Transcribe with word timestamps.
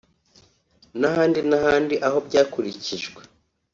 n’ahandi 0.99 1.39
n’ahandi 1.49 1.95
aho 2.07 2.17
byakurikijwe 2.27 3.21